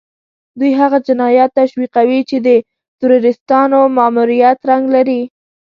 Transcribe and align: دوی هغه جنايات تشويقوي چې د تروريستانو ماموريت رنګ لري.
دوی 0.59 0.71
هغه 0.81 0.97
جنايات 1.07 1.51
تشويقوي 1.59 2.19
چې 2.29 2.37
د 2.47 2.49
تروريستانو 2.99 3.79
ماموريت 3.97 4.59
رنګ 4.69 4.83
لري. 4.95 5.21